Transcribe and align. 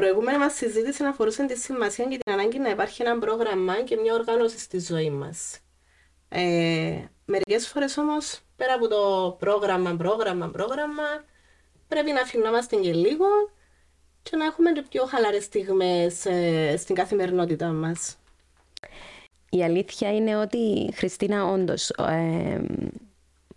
προηγούμενη 0.00 0.38
μας 0.38 0.54
συζήτηση 0.54 1.04
αφορούσε 1.04 1.46
τη 1.46 1.56
σημασία 1.58 2.04
και 2.04 2.18
την 2.18 2.32
ανάγκη 2.32 2.58
να 2.58 2.70
υπάρχει 2.70 3.02
ένα 3.02 3.18
πρόγραμμα 3.18 3.82
και 3.82 3.96
μια 3.96 4.14
οργάνωση 4.14 4.58
στη 4.58 4.80
ζωή 4.80 5.10
μας. 5.10 5.58
Ε, 6.28 7.04
Μερικές 7.24 7.68
φορές 7.68 7.96
όμως, 7.96 8.40
πέρα 8.56 8.74
από 8.74 8.88
το 8.88 9.36
πρόγραμμα, 9.38 9.96
πρόγραμμα, 9.96 10.48
πρόγραμμα, 10.48 11.24
πρέπει 11.88 12.12
να 12.12 12.20
αφινόμαστε 12.20 12.76
και 12.76 12.92
λίγο 12.92 13.26
και 14.22 14.36
να 14.36 14.44
έχουμε 14.44 14.72
και 14.72 14.82
πιο 14.88 15.04
χαλαρές 15.04 15.44
στιγμές 15.44 16.26
ε, 16.26 16.76
στην 16.76 16.94
καθημερινότητά 16.94 17.66
μας. 17.66 18.16
Η 19.50 19.62
αλήθεια 19.64 20.14
είναι 20.14 20.36
ότι, 20.36 20.90
Χριστίνα, 20.94 21.44
όντως, 21.46 21.90
ε, 21.90 22.60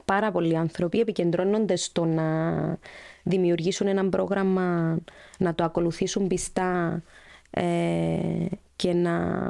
πάρα 0.05 0.31
πολλοί 0.31 0.57
άνθρωποι 0.57 0.99
επικεντρώνονται 0.99 1.75
στο 1.75 2.05
να 2.05 2.77
δημιουργήσουν 3.23 3.87
ένα 3.87 4.09
πρόγραμμα, 4.09 4.97
να 5.37 5.55
το 5.55 5.63
ακολουθήσουν 5.63 6.27
πιστά 6.27 7.03
ε, 7.49 8.45
και 8.75 8.93
να 8.93 9.45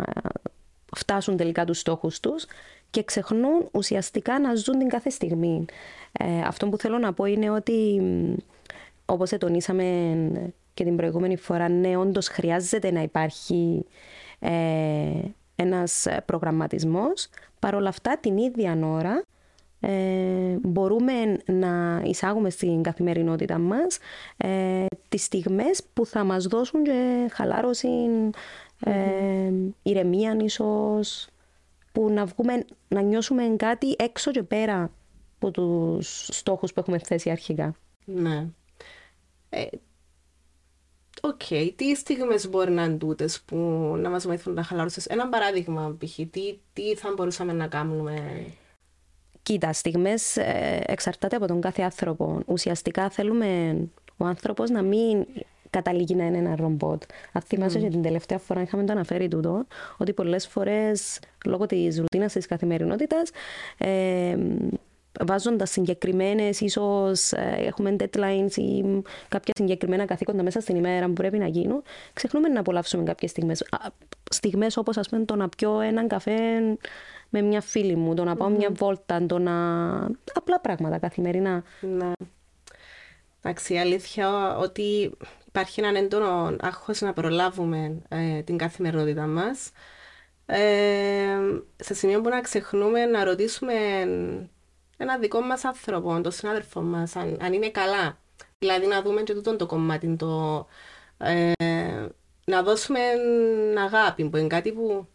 φτάσουν 0.96 1.38
τελικά 1.38 1.66
τους 1.66 1.80
στόχους 1.80 2.20
τους 2.20 2.46
και 2.90 3.04
ξεχνούν 3.04 3.70
ουσιαστικά 3.72 4.40
να 4.40 4.56
ζουν 4.56 4.78
την 4.78 4.90
κάθε 4.90 5.10
στιγμή. 5.10 5.66
Ε, 6.12 6.42
αυτό 6.46 6.70
που 6.70 6.78
θέλω 6.78 6.98
να 6.98 7.14
πω 7.14 7.26
είναι 7.26 7.50
ότι 7.50 8.02
όπως 9.06 9.30
τονίσαμε 9.30 9.84
και 10.74 10.84
την 10.84 10.96
προηγούμενη 10.96 11.38
φορά, 11.38 11.70
ναι, 11.70 11.98
όντως 11.98 12.28
χρειάζεται 12.28 12.92
να 12.92 13.02
υπάρχει 13.02 13.86
ε, 14.40 14.52
ένας 15.56 16.08
προγραμματισμός. 16.26 17.30
Παρ' 17.60 17.76
όλα 17.76 17.90
αυτά, 17.90 18.18
την 18.18 18.38
ίδια 18.38 18.80
ώρα 18.84 19.24
ε, 19.82 20.58
μπορούμε 20.62 21.14
να 21.46 22.02
εισάγουμε 22.06 22.50
στην 22.50 22.84
καθημερινότητα 22.84 23.58
μας 23.58 23.98
ε, 24.38 24.86
τις 25.10 25.24
στιγμές 25.24 25.84
που 25.94 26.06
θα 26.06 26.24
μας 26.24 26.46
δώσουν 26.46 26.84
και 26.84 27.30
χαλάρωση, 27.32 27.88
ε, 28.80 29.52
ηρεμία 29.84 30.38
ίσως, 30.42 31.28
που 31.92 32.10
να 32.10 32.26
βγούμε, 32.26 32.66
να 32.88 33.02
νιώσουμε 33.02 33.44
κάτι 33.58 33.96
έξω 33.98 34.32
και 34.32 34.44
πέρα 34.44 34.92
από 35.36 35.52
τους 35.52 36.28
στόχους 36.32 36.74
που 36.74 36.80
έχουμε 36.80 36.98
θέσει 36.98 37.30
αρχικά. 37.30 37.76
Ναι. 38.06 38.48
Ε, 39.50 39.66
OK, 41.22 41.42
okay. 41.50 41.72
τι 41.76 41.96
στιγμές 41.96 42.50
μπορεί 42.50 42.72
να 42.72 42.84
είναι 42.84 42.98
τούτες 42.98 43.42
που 43.42 43.56
να 43.98 44.10
μας 44.10 44.26
βοηθούν 44.26 44.54
να 44.54 44.64
χαλαρώσει. 44.64 45.02
Ένα 45.08 45.30
παράδειγμα, 45.30 45.98
π.χ. 46.00 46.16
Τι, 46.16 46.60
τι 46.74 46.96
θα 46.96 47.14
μπορούσαμε 47.16 47.54
να 47.54 47.68
κάνουμε. 47.68 48.46
Κοίτα, 49.44 49.74
στιγμές 49.74 50.38
ε, 50.38 50.84
εξαρτάται 50.86 51.36
από 51.36 51.48
τον 51.48 51.62
κάθε 51.62 51.82
άνθρωπο. 51.82 52.40
Ουσιαστικά 52.46 53.10
θέλουμε 53.10 53.78
ο 54.18 54.26
άνθρωπος 54.26 54.70
να 54.70 54.82
μην 54.82 55.26
καταλήγει 55.70 56.16
να 56.16 56.26
είναι 56.26 56.38
ένα 56.38 56.56
ρομπότ. 56.56 57.04
Αν 57.32 57.42
θυμάσαι 57.42 57.80
mm. 57.80 57.90
την 57.90 58.02
τελευταία 58.02 58.38
φορά 58.38 58.62
είχαμε 58.62 58.84
το 58.84 58.92
αναφέρει 58.92 59.28
τούτο, 59.28 59.66
ότι 59.98 60.14
πολλές 60.14 60.48
φορές 60.48 61.20
λόγω 61.46 61.66
της 61.66 61.98
ρουτίνας 62.00 62.34
της 62.34 62.46
καθημερινότητας 62.46 63.30
ε, 63.78 64.38
βάζοντας 65.20 65.70
συγκεκριμένες, 65.70 66.60
ίσως 66.60 67.32
ε, 67.32 67.56
έχουμε 67.58 67.96
deadlines 68.00 68.56
ή 68.56 68.84
κάποια 69.28 69.54
συγκεκριμένα 69.58 70.06
καθήκοντα 70.06 70.44
μέσα 70.44 70.60
στην 70.60 70.76
ημέρα 70.76 71.06
που 71.06 71.14
πρέπει 71.14 71.38
να 71.38 71.48
γίνουν, 71.48 71.84
ξεχνούμε 72.14 72.48
να 72.48 72.60
απολαύσουμε 72.60 73.04
κάποιες 73.04 73.32
στιγμές. 73.32 73.64
Στιγμές 74.30 74.78
όπως, 74.78 74.98
ας 74.98 75.10
πούμε, 75.10 75.26
το 75.26 75.36
να 75.36 75.50
πιω 75.50 75.80
έναν 75.80 76.08
καφέ 76.08 76.34
με 77.34 77.42
μια 77.42 77.62
φίλη 77.62 77.96
μου, 77.96 78.14
το 78.14 78.24
να 78.24 78.36
πάω 78.36 78.50
μια 78.50 78.70
βόλτα, 78.72 79.26
το 79.26 79.40
να. 79.40 79.54
απλά 80.34 80.60
πράγματα 80.62 80.98
καθημερινά. 81.00 81.64
Ναι. 81.82 82.12
Εντάξει, 83.44 83.74
η 83.74 83.80
αλήθεια 83.80 84.58
ότι 84.58 85.12
υπάρχει 85.48 85.80
έναν 85.80 85.96
έντονο 85.96 86.56
άγχος 86.60 87.02
να 87.02 87.14
προλάβουμε 87.14 88.02
ε, 88.10 88.42
την 88.42 88.58
καθημερινότητά 88.58 89.28
μας. 89.28 89.72
Ε, 90.46 91.38
σε 91.76 91.94
σημείο 91.94 92.22
που 92.22 92.30
να 92.30 92.42
ξεχνούμε 92.42 93.06
να 93.06 93.24
ρωτήσουμε 93.24 93.74
ένα 94.98 95.18
δικό 95.20 95.42
μας 95.42 95.66
άνθρωπο, 95.66 96.22
τον 96.22 96.32
συνάδελφο 96.32 96.82
μας, 96.82 97.16
αν, 97.16 97.38
αν, 97.42 97.54
είναι 97.54 97.70
καλά. 97.70 98.18
Δηλαδή 98.60 98.88
να 98.88 99.02
δούμε 99.02 99.22
και 99.22 99.34
τούτο 99.34 99.56
το 99.56 99.66
κομμάτι, 99.66 100.16
το, 100.16 100.68
ε, 101.18 101.52
να 102.46 102.64
δώσουμε 102.64 103.00
αγάπη, 103.84 104.30
που 104.30 104.38
είναι 104.38 104.48
κάτι 104.48 104.72
που 104.72 105.08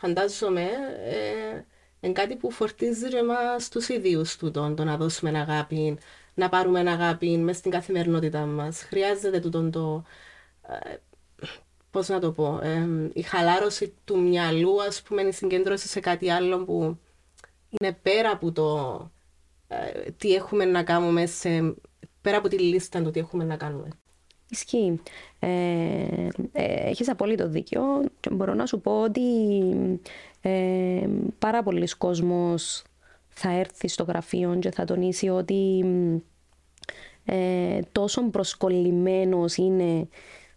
φαντάζομαι 0.00 0.62
ε, 1.04 1.64
είναι 2.00 2.12
κάτι 2.12 2.36
που 2.36 2.50
φορτίζει 2.50 3.08
και 3.08 3.16
εμάς 3.16 3.68
τους 3.68 3.88
ίδιους 3.88 4.36
τούτο, 4.36 4.74
το 4.76 4.84
να 4.84 4.96
δώσουμε 4.96 5.38
αγάπη, 5.38 5.98
να 6.34 6.48
πάρουμε 6.48 6.90
αγάπη 6.90 7.36
μέσα 7.36 7.58
στην 7.58 7.70
καθημερινότητά 7.70 8.46
μας. 8.46 8.82
Χρειάζεται 8.82 9.40
τούτο 9.40 9.70
το, 9.70 10.04
ε, 10.68 10.96
πώς 11.90 12.08
να 12.08 12.20
το 12.20 12.32
πω, 12.32 12.60
ε, 12.62 12.88
η 13.12 13.22
χαλάρωση 13.22 13.94
του 14.04 14.20
μυαλού, 14.20 14.82
ας 14.82 15.02
πούμε, 15.02 15.22
η 15.22 15.32
συγκέντρωση 15.32 15.88
σε 15.88 16.00
κάτι 16.00 16.30
άλλο 16.30 16.64
που 16.64 16.98
είναι 17.68 17.92
πέρα 18.02 18.30
από 18.30 18.52
το 18.52 19.10
ε, 19.68 20.10
τι 20.10 20.34
έχουμε 20.34 20.64
να 20.64 20.82
κάνουμε, 20.82 21.26
σε, 21.26 21.74
πέρα 22.20 22.36
από 22.36 22.48
τη 22.48 22.58
λίστα 22.58 23.02
του 23.02 23.10
τι 23.10 23.20
έχουμε 23.20 23.44
να 23.44 23.56
κάνουμε. 23.56 23.88
Ισχύει. 24.50 25.00
Ε, 25.38 25.48
ε, 26.52 26.88
έχεις 26.88 27.08
απόλυτο 27.08 27.48
δίκιο 27.48 27.82
και 28.20 28.30
μπορώ 28.30 28.54
να 28.54 28.66
σου 28.66 28.80
πω 28.80 29.02
ότι 29.02 29.22
ε, 30.40 31.08
πάρα 31.38 31.62
πολλοί 31.62 31.88
κόσμος 31.98 32.82
θα 33.28 33.50
έρθει 33.50 33.88
στο 33.88 34.04
γραφείο 34.04 34.56
και 34.58 34.70
θα 34.70 34.84
τονίσει 34.84 35.28
ότι 35.28 35.84
ε, 37.24 37.80
τόσο 37.92 38.30
προσκολλημένος 38.30 39.56
είναι 39.56 40.08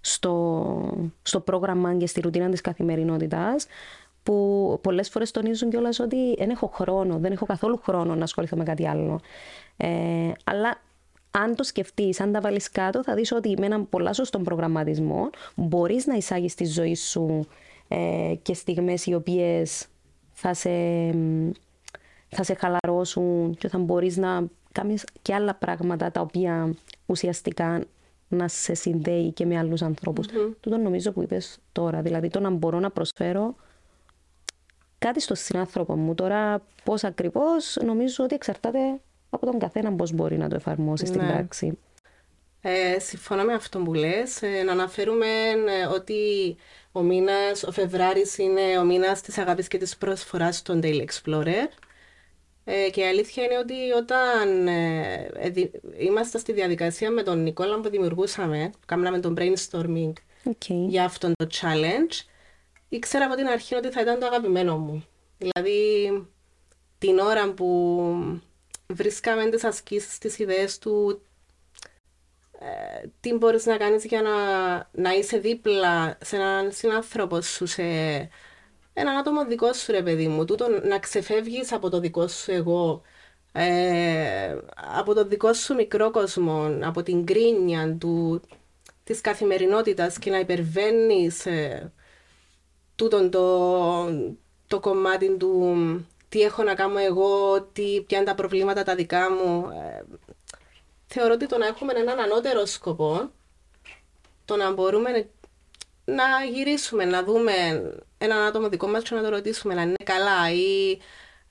στο, 0.02 1.10
στο 1.22 1.40
πρόγραμμα 1.40 1.96
και 1.96 2.08
στη 2.08 2.22
ρουτίνα 2.22 2.50
της 2.50 2.62
καθημερινότητας 2.62 3.68
που 4.24 4.80
πολλές 4.84 5.10
φορές 5.10 5.32
τονίζουν 5.32 5.70
κιόλας 5.70 6.00
ότι 6.00 6.36
δεν 6.38 6.50
έχω 6.50 6.68
χρόνο, 6.68 7.18
δεν 7.18 7.32
έχω 7.32 7.46
καθόλου 7.46 7.80
χρόνο 7.84 8.16
να 8.16 8.24
ασχοληθώ 8.24 8.58
με 8.58 8.64
κάτι 8.64 8.88
άλλο. 8.88 9.20
Ε, 9.78 10.32
αλλά 10.44 10.82
αν 11.32 11.56
το 11.56 11.64
σκεφτείς, 11.64 12.20
αν 12.20 12.32
τα 12.32 12.42
βάλεις 12.42 12.72
κάτω, 12.72 13.04
θα 13.04 13.14
δεις 13.16 13.32
ότι 13.32 13.56
με 13.60 13.66
έναν 13.66 13.90
πολλά 13.90 14.14
σωστό 14.14 14.40
προγραμματισμό 14.40 15.30
μπορείς 15.56 16.06
να 16.06 16.16
εισάγεις 16.16 16.56
τη 16.56 16.66
ζωή 16.66 16.96
σου 16.96 17.48
ε, 17.88 18.34
και 18.42 18.54
στιγμές 18.54 19.06
οι 19.06 19.14
οποίες 19.14 19.88
θα 20.32 20.54
σε, 20.54 20.70
θα 22.28 22.44
σε 22.44 22.54
χαλαρώσουν 22.54 23.56
και 23.56 23.68
θα 23.68 23.78
μπορείς 23.78 24.18
να 24.18 24.48
κάνεις 24.72 25.04
και 25.22 25.34
άλλα 25.34 25.56
πράγματα 25.56 26.12
τα 26.12 26.22
οποία 26.22 26.76
ουσιαστικά 27.06 27.84
να 28.28 28.48
σε 28.48 28.74
συνδέει 28.74 29.32
και 29.32 29.46
με 29.46 29.58
άλλους 29.58 29.82
ανθρώπους. 29.82 30.26
Mm-hmm. 30.28 30.56
Τούτο 30.60 30.78
νομίζω 30.78 31.12
που 31.12 31.22
είπες 31.22 31.58
τώρα, 31.72 32.02
δηλαδή 32.02 32.28
το 32.28 32.40
να 32.40 32.50
μπορώ 32.50 32.80
να 32.80 32.90
προσφέρω 32.90 33.56
κάτι 34.98 35.20
στο 35.20 35.36
συνάνθρωπο 35.36 35.96
μου. 35.96 36.16
Τώρα 36.16 36.62
πώς 36.84 37.04
ακριβώς 37.04 37.78
νομίζω 37.86 38.24
ότι 38.24 38.36
εξαρτάται 38.36 39.00
από 39.34 39.46
τον 39.46 39.60
καθένα 39.60 39.94
πώς 39.94 40.12
μπορεί 40.12 40.38
να 40.38 40.50
το 40.50 40.56
εφαρμόσει 40.56 41.06
στην 41.06 41.22
ναι. 41.22 41.28
πράξη. 41.28 41.78
Ε, 42.62 43.00
συμφωνώ 43.00 43.44
με 43.44 43.54
αυτό 43.54 43.80
που 43.80 43.94
λες. 43.94 44.42
Ε, 44.42 44.64
να 44.64 44.72
αναφέρουμε 44.72 45.26
ε, 45.82 45.86
ότι 45.86 46.56
ο 46.92 47.02
μήνας, 47.02 47.64
ο 47.64 47.72
Φεβράρης 47.72 48.38
είναι 48.38 48.78
ο 48.80 48.84
μήνας 48.84 49.22
της 49.22 49.38
αγάπης 49.38 49.68
και 49.68 49.78
της 49.78 49.98
προσφοράς 49.98 50.58
στον 50.58 50.80
Daily 50.84 51.06
Explorer. 51.06 51.68
Ε, 52.64 52.90
και 52.90 53.02
η 53.02 53.04
αλήθεια 53.04 53.44
είναι 53.44 53.58
ότι 53.58 53.92
όταν 53.98 54.68
ε, 54.68 55.30
είμαστε 55.98 56.38
στη 56.38 56.54
διαδικασία 56.54 57.12
με 57.12 57.24
τον 57.24 57.44
Νικόλα 57.44 57.80
που 57.80 57.90
δημιουργούσαμε, 57.90 58.72
κάναμε 58.86 59.20
τον 59.20 59.36
brainstorming 59.40 60.14
okay. 60.44 60.86
για 60.88 61.04
αυτόν 61.04 61.34
το 61.38 61.48
challenge, 61.52 62.26
ήξερα 62.90 63.26
από 63.26 63.36
την 63.36 63.48
αρχή 63.48 63.76
ότι 63.76 63.90
θα 63.90 64.02
ήταν 64.02 64.20
το 64.20 64.26
αγαπημένο 64.26 64.78
μου. 64.78 65.06
Δηλαδή, 65.38 66.12
την 66.98 67.20
ώρα 67.20 67.54
που 67.54 68.42
βρίσκαμε 68.92 69.50
τις 69.50 69.64
ασκήσεις, 69.64 70.18
τις 70.18 70.40
ιδέες 70.40 70.78
του, 70.78 71.22
ε, 72.60 73.08
τι 73.20 73.34
μπορείς 73.34 73.66
να 73.66 73.78
κάνεις 73.78 74.06
για 74.06 74.22
να, 74.22 74.32
να 74.92 75.14
είσαι 75.14 75.38
δίπλα 75.38 76.18
σε 76.22 76.36
έναν 76.36 76.72
συνάνθρωπο 76.72 77.42
σου, 77.42 77.66
σε 77.66 77.84
έναν 78.94 79.18
άτομο 79.18 79.46
δικό 79.46 79.74
σου 79.74 79.92
ρε 79.92 80.04
παιδί 80.04 80.28
μου, 80.28 80.46
τούτο 80.46 80.68
να 80.84 81.00
ξεφεύγεις 81.00 81.72
από 81.72 81.90
το 81.90 82.00
δικό 82.00 82.28
σου 82.28 82.52
εγώ, 82.52 83.02
ε, 83.52 84.58
από 84.98 85.14
το 85.14 85.26
δικό 85.26 85.54
σου 85.54 85.74
μικρό 85.76 86.12
κόσμο, 86.12 86.78
από 86.82 87.04
την 87.04 87.26
κρίνια 87.26 87.98
του, 88.00 88.42
της 89.04 89.22
καθημερινότητας 89.22 90.20
και 90.20 90.30
να 90.30 90.40
υπερβαίνεις 90.40 91.46
ε, 91.46 91.94
τούτον 92.96 93.30
το, 93.32 94.06
το 94.68 94.80
κομμάτι 94.80 95.38
του 95.38 95.76
τι 96.32 96.42
έχω 96.42 96.64
να 96.64 96.76
κάνω 96.76 96.98
εγώ, 97.00 97.62
τι, 97.62 98.02
ποια 98.02 98.18
είναι 98.18 98.28
τα 98.28 98.36
προβλήματα 98.36 98.84
τα 98.84 98.96
δικά 98.96 99.32
μου. 99.32 99.70
Ε, 99.70 100.04
θεωρώ 101.08 101.34
ότι 101.34 101.46
το 101.46 101.58
να 101.58 101.66
έχουμε 101.66 101.94
έναν 101.94 102.20
ανώτερο 102.20 102.66
σκοπό, 102.66 103.32
το 104.46 104.56
να 104.56 104.72
μπορούμε 104.72 105.30
να 106.06 106.24
γυρίσουμε, 106.54 107.06
να 107.06 107.24
δούμε 107.24 107.52
έναν 108.18 108.42
άτομο 108.48 108.70
δικό 108.70 108.88
μας 108.88 109.04
και 109.04 109.16
να 109.16 109.22
το 109.22 109.30
ρωτήσουμε 109.30 109.74
αν 109.74 109.88
είναι 109.88 109.96
καλά 110.04 110.52
ή 110.52 111.00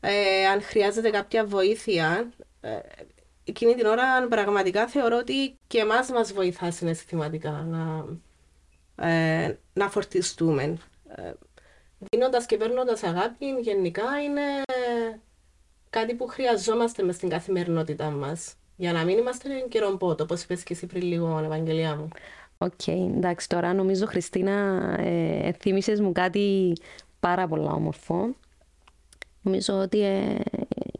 ε, 0.01 0.47
αν 0.47 0.63
χρειάζεται 0.63 1.11
κάποια 1.11 1.45
βοήθεια. 1.45 2.33
Ε, 2.61 2.79
εκείνη 3.45 3.75
την 3.75 3.87
ώρα 3.87 4.29
πραγματικά 4.29 4.87
θεωρώ 4.87 5.17
ότι 5.17 5.59
και 5.67 5.79
εμάς 5.79 6.11
μας 6.11 6.33
βοηθά 6.33 6.71
συναισθηματικά 6.71 7.51
να, 7.51 8.05
ε, 9.09 9.59
να 9.73 9.91
φορτιστούμε. 9.91 10.79
Ε, 12.01 12.07
δίνοντας 12.11 12.47
και 12.47 12.57
παίρνοντας 12.57 13.03
αγάπη 13.03 13.47
γενικά 13.61 14.23
είναι 14.25 14.43
κάτι 15.91 16.15
που 16.15 16.27
χρειαζόμαστε 16.27 17.03
μες 17.03 17.15
στην 17.15 17.29
καθημερινότητά 17.29 18.11
μας. 18.11 18.55
Για 18.77 18.93
να 18.93 19.05
μην 19.05 19.19
είμαστε 19.19 19.49
και 19.69 19.85
ρομπότ, 19.85 20.23
όπως 20.23 20.43
είπες 20.43 20.63
και 20.63 20.73
εσύ 20.73 20.87
πριν 20.87 21.03
λίγο, 21.03 21.41
Ευαγγελιά 21.45 21.97
μου. 21.97 22.09
OK, 22.59 22.73
okay, 22.87 23.13
εντάξει, 23.17 23.49
τώρα 23.49 23.73
νομίζω, 23.75 24.07
Χριστίνα, 24.07 24.53
ε, 24.99 25.53
θύμισες 25.53 26.01
μου 26.01 26.13
κάτι 26.13 26.73
πάρα 27.21 27.49
πολλά 27.49 27.73
όμορφο. 27.73 28.35
Νομίζω 29.43 29.75
ότι 29.75 30.01
ε, 30.01 30.37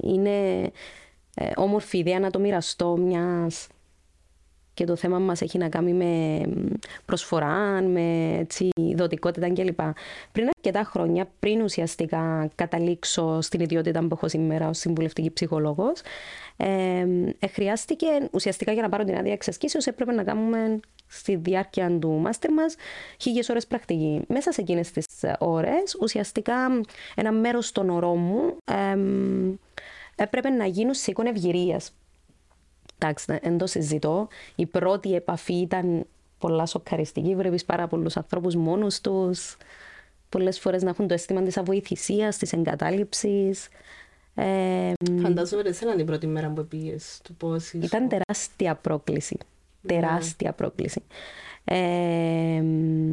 είναι 0.03 0.63
ε, 1.35 1.51
όμορφη 1.57 1.99
ιδέα 1.99 2.19
να 2.19 2.31
το 2.31 2.39
μοιραστώ 2.39 2.97
μιας 2.97 3.69
και 4.81 4.87
το 4.87 4.97
θέμα 4.97 5.19
μας 5.19 5.41
έχει 5.41 5.59
να 5.59 5.69
κάνει 5.69 5.93
με 5.93 6.41
προσφορά, 7.05 7.83
με 7.83 8.37
έτσι, 8.39 8.69
δοτικότητα 8.95 9.53
κλπ. 9.53 9.81
Πριν 10.33 10.49
αρκετά 10.57 10.85
χρόνια, 10.85 11.29
πριν 11.41 11.61
ουσιαστικά 11.63 12.51
καταλήξω 12.55 13.41
στην 13.41 13.61
ιδιότητα 13.61 14.01
που 14.01 14.09
έχω 14.13 14.29
σήμερα 14.29 14.69
ως 14.69 14.79
συμβουλευτική 14.79 15.31
ψυχολόγος, 15.31 16.01
ε, 16.57 17.07
ε, 17.39 17.47
χρειάστηκε 17.47 18.07
ουσιαστικά 18.33 18.73
για 18.73 18.83
να 18.83 18.89
πάρω 18.89 19.05
την 19.05 19.17
άδεια 19.17 19.33
εξασκήσεως 19.33 19.87
έπρεπε 19.87 20.13
να 20.13 20.25
κάνουμε 20.25 20.81
στη 21.07 21.37
διάρκεια 21.37 21.99
του 21.99 22.11
μάστερ 22.11 22.53
μας 22.53 22.75
χίλιες 23.21 23.49
ώρες 23.49 23.67
πρακτική. 23.67 24.21
Μέσα 24.29 24.53
σε 24.53 24.61
εκείνες 24.61 24.91
τις 24.91 25.07
ώρες 25.39 25.97
ουσιαστικά 26.01 26.81
ένα 27.15 27.33
μέρος 27.33 27.73
των 27.73 27.91
ωρών 27.91 28.19
μου 28.19 28.57
ε, 28.65 28.97
έπρεπε 30.23 30.49
να 30.49 30.67
γίνουν 30.67 30.95
σε 30.95 31.11
εικόνα 31.11 31.29
ευγυρίας. 31.29 31.93
Εντάξει, 33.03 33.39
δεν 33.43 33.59
το 33.59 33.67
συζητώ. 33.67 34.29
Η 34.55 34.67
πρώτη 34.67 35.15
επαφή 35.15 35.55
ήταν 35.55 36.07
πολλά 36.39 36.67
σοκαριστική. 36.67 37.35
Βλέπεις 37.35 37.65
πάρα 37.65 37.87
πολλούς 37.87 38.17
ανθρώπους 38.17 38.55
μόνους 38.55 39.01
τους. 39.01 39.57
Πολλές 40.29 40.59
φορές 40.59 40.83
να 40.83 40.91
έχουν 40.91 41.07
το 41.07 41.15
αίσθημα 41.15 41.43
της 41.43 41.57
αβοηθησίας, 41.57 42.37
της 42.37 42.53
εγκατάλειψης. 42.53 43.69
Ε, 44.35 44.93
Φαντάζομαι 45.21 45.63
ότι 45.63 45.79
ήταν 45.83 45.97
την 45.97 46.07
πρώτη 46.07 46.27
μέρα 46.27 46.49
που 46.49 46.67
πήγες 46.67 47.21
του 47.25 47.35
πώ. 47.35 47.57
Ήταν 47.73 48.09
τεράστια 48.09 48.75
πρόκληση. 48.75 49.39
Ναι. 49.81 49.93
Τεράστια 49.95 50.53
πρόκληση. 50.53 51.03
Ε, 51.65 52.61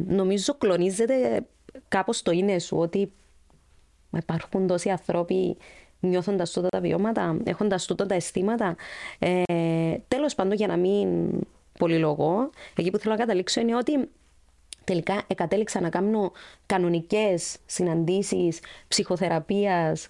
νομίζω 0.06 0.54
κλονίζεται 0.58 1.46
κάπως 1.88 2.22
το 2.22 2.30
είναι 2.30 2.58
σου 2.58 2.76
ότι 2.76 3.12
υπάρχουν 4.16 4.66
τόσοι 4.66 4.90
άνθρωποι 4.90 5.56
νιώθοντα 6.00 6.44
τούτα 6.52 6.68
τα 6.68 6.80
βιώματα, 6.80 7.36
έχοντα 7.44 7.78
τούτα 7.86 8.06
τα 8.06 8.14
αισθήματα. 8.14 8.76
Ε, 9.18 9.42
Τέλος 10.08 10.34
πάντων, 10.34 10.52
για 10.52 10.66
να 10.66 10.76
μην 10.76 11.30
πολυλογώ, 11.78 12.50
εκεί 12.76 12.90
που 12.90 12.98
θέλω 12.98 13.14
να 13.14 13.20
καταλήξω 13.20 13.60
είναι 13.60 13.76
ότι 13.76 14.08
τελικά 14.84 15.22
εκατέληξα 15.26 15.80
να 15.80 15.88
κάνω 15.88 16.32
κανονικές 16.66 17.56
συναντήσεις 17.66 18.60
ψυχοθεραπείας 18.88 20.08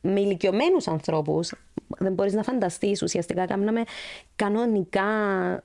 με 0.00 0.20
ηλικιωμένους 0.20 0.88
ανθρώπους. 0.88 1.54
Δεν 1.98 2.12
μπορείς 2.12 2.32
να 2.32 2.42
φανταστείς. 2.42 3.02
Ουσιαστικά 3.02 3.46
κάναμε 3.46 3.82
κανονικά 4.36 5.04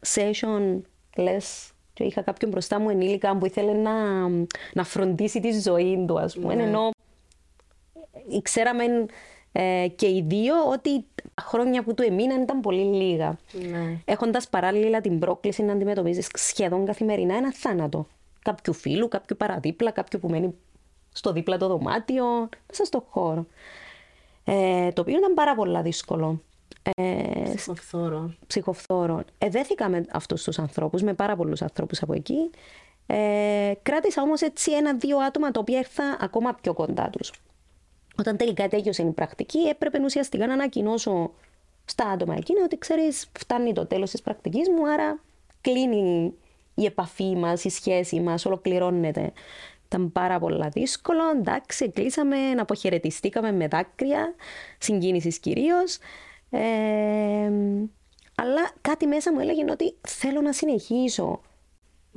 session, 0.06 0.82
λες. 1.18 1.72
Και 1.94 2.04
είχα 2.04 2.22
κάποιον 2.22 2.52
μπροστά 2.52 2.80
μου 2.80 2.90
ενήλικα 2.90 3.38
που 3.38 3.46
ήθελε 3.46 3.74
να, 3.74 4.28
να 4.74 4.84
φροντίσει 4.84 5.40
τη 5.40 5.60
ζωή 5.60 6.06
του, 6.08 6.20
ας 6.20 6.36
πούμε. 6.36 6.56
Ναι. 6.56 6.64
Ενώ 6.64 6.90
ξέραμε 8.42 8.84
ε, 9.60 9.88
και 9.96 10.06
οι 10.08 10.24
δύο 10.28 10.56
ότι 10.72 11.06
τα 11.34 11.42
χρόνια 11.42 11.84
που 11.84 11.94
του 11.94 12.04
εμείναν 12.04 12.42
ήταν 12.42 12.60
πολύ 12.60 12.84
λίγα. 12.84 13.38
Ναι. 13.70 14.00
Έχοντας 14.06 14.48
παράλληλα 14.48 15.02
την 15.02 15.20
πρόκληση 15.20 15.64
να 15.64 15.74
αντιμετωπίζεις 15.74 16.30
σχεδόν 16.34 16.86
καθημερινά 16.86 17.36
ένα 17.36 17.54
θάνατο. 17.54 18.08
Κάποιου 18.42 18.74
φίλου, 18.74 19.08
κάποιου 19.08 19.36
παραδίπλα, 19.38 19.92
κάποιου 19.92 20.20
που 20.20 20.30
μένει 20.30 20.56
στο 21.14 21.32
δίπλα 21.32 21.58
το 21.58 21.68
δωμάτιο, 21.68 22.50
μέσα 22.68 22.86
στο 22.86 23.06
χώρο. 23.10 23.46
Ε, 24.44 24.92
το 24.92 25.02
οποίο 25.02 25.18
ήταν 25.18 25.34
πάρα 25.34 25.56
πολύ 25.56 25.82
δύσκολο. 25.82 26.42
Ε, 26.96 27.52
ψυχοφθόρο. 27.56 28.34
Ψυχοφθόρο. 28.48 29.24
Εδέθηκα 29.38 29.90
με 29.90 30.06
αυτούς 30.12 30.44
τους 30.44 30.60
ανθρώπους, 30.60 31.02
με 31.02 31.14
πάρα 31.14 31.36
πολλούς 31.36 31.62
ανθρώπους 31.62 32.02
από 32.02 32.14
εκεί. 32.14 32.50
Ε, 33.08 33.74
κράτησα 33.82 34.22
όμως 34.22 34.42
έτσι 34.42 34.72
ένα-δύο 34.72 35.18
άτομα 35.18 35.52
τα 35.52 35.60
οποία 35.60 35.78
ήρθα 35.78 36.18
ακόμα 36.20 36.54
πιο 36.62 36.74
κοντά 36.74 37.10
τους. 37.10 37.32
Όταν 38.20 38.38
τελικά 38.38 38.68
τέλειωσε 38.68 39.04
η 39.04 39.12
πρακτική, 39.12 39.60
έπρεπε 39.60 40.00
ουσιαστικά 40.04 40.48
να 40.48 40.54
ανακοινώσω 40.54 41.32
στα 41.86 42.10
άτομα 42.10 42.36
εκείνα 42.36 42.64
ότι 42.64 42.78
ξέρεις, 42.78 43.30
φτάνει 43.40 43.74
το 43.74 43.86
τέλος 43.86 44.12
της 44.12 44.22
πρακτικής 44.22 44.70
μου, 44.70 44.90
άρα 44.90 45.20
κλείνει 45.62 46.34
η 46.76 46.86
επαφή 46.86 47.36
μας, 47.36 47.64
η 47.64 47.70
σχέση 47.70 48.20
μας, 48.20 48.46
ολοκληρώνεται. 48.46 49.32
Ήταν 49.86 50.12
πάρα 50.12 50.40
πολύ 50.40 50.68
δύσκολο. 50.74 51.30
Εντάξει, 51.30 51.90
κλείσαμε, 51.92 52.38
αποχαιρετιστήκαμε 52.52 53.52
με 53.52 53.68
δάκρυα, 53.68 54.36
συγκίνησης 54.78 55.40
κυρίως. 55.40 55.98
Ε, 56.50 57.52
αλλά 58.36 58.72
κάτι 58.82 59.08
μέσα 59.08 59.34
μου 59.34 59.40
έλεγε 59.40 59.72
ότι 59.72 59.96
θέλω 60.08 60.42
να 60.42 60.54
συνεχίσω. 60.54 61.42